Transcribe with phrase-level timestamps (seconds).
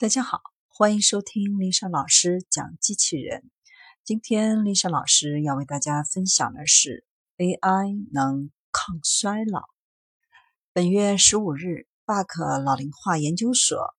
[0.00, 3.50] 大家好，欢迎收听丽莎老师讲机器人。
[4.02, 7.04] 今天丽莎老师要为大家分享的是
[7.36, 9.64] AI 能抗衰老。
[10.72, 13.94] 本月十五日，巴克老龄化研究所、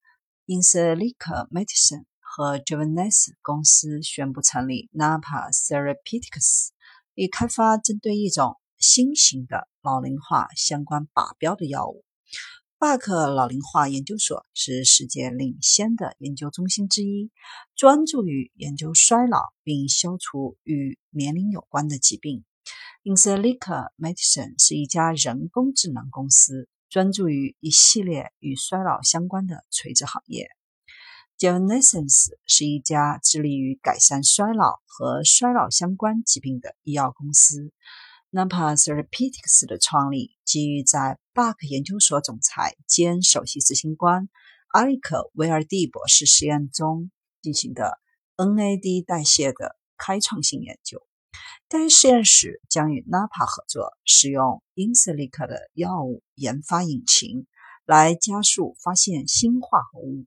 [0.47, 6.70] Insilica Medicine 和 Jovenes 公司宣布成立 Napa Therapeutics，
[7.13, 12.04] 以开发针对一种新型的老龄化相关靶标的药物。
[12.81, 17.30] 巴克老龄化研究所是世界领先的研究中心之一，
[17.76, 22.44] 专注于研究衰老并消除与年龄有关的疾病。
[23.03, 30.48] Insilica Medicine 是一家人工智能公司，专注于一系列与衰老相关的垂直行业。
[31.38, 37.72] Genesis 是一家致力于改善衰老和衰老相关疾病的医药公司。
[38.34, 44.30] Napa Therapeutics 的创立基于在巴克研究所总裁兼首席执行官
[44.70, 47.99] 艾利克·威尔蒂博士实验中进行的
[48.38, 51.06] NAD 代谢的开创性研究。
[51.67, 57.47] 该实验室将与 Napa 合作，使用 Insilica 的药物研发引擎
[57.86, 60.25] 来加速发现新化合物。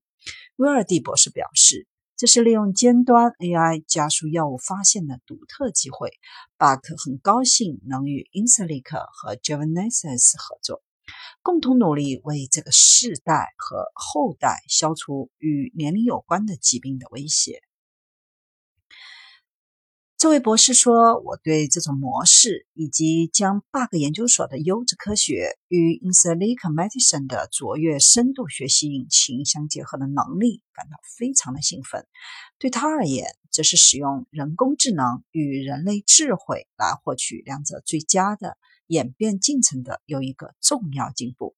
[0.57, 1.89] 威尔蒂博士表示。
[2.17, 6.13] 这是利用尖端 AI 加速药物发现的独特机会。
[6.57, 10.85] 巴克很高兴能与 Insilica 和 Jovenes 合作，
[11.43, 17.61] 共同努力为这个世代和后代消除与年龄有关的疾病的威胁。
[20.25, 32.07] 这位博士说：“我对这种模式以及将 bug 研究所的优质科学与 Insilica Medicine 的卓越深度学习引擎相结合的能力感到非常的兴奋。
[32.59, 41.55] 对他而言，这是使用人工智能与人类智慧来获取两者最佳的演变进程的又一个重要进步。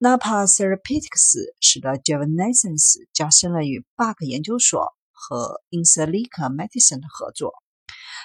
[0.00, 7.52] Napa Therapeutics 使得 Jovenes 加深了与 bug 研究所和 Insilica Medicine 的合作。”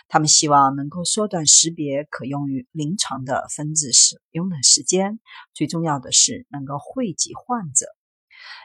[0.10, 5.20] 他们希望能够缩短识别可用于临床的分子使用的时间，
[5.54, 7.86] 最重要的是能够惠及患者。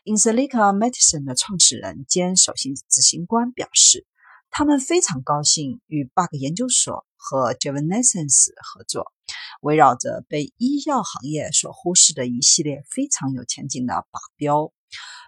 [0.06, 4.06] Insilica Medicine 的创始人兼首席执行官表示，
[4.50, 8.14] 他们非常高兴与 Bug 研究所和 Jovenes
[8.62, 9.12] 合作，
[9.60, 14.72] 围绕着被医药行业所忽视的一系列非常有前景的靶标。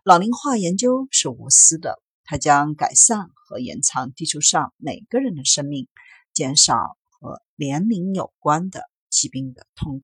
[0.03, 2.00] 老龄化研究是无私的。
[2.26, 5.88] 它将改善和延长地球上每个人的生命，
[6.34, 9.94] 减少和年龄有关的疾病的痛苦。